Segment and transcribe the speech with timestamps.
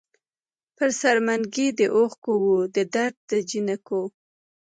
[0.77, 4.01] پر سر منګي د اوښکـــــو وو د درد دجینکــــو